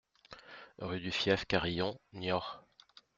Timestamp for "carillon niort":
1.45-2.65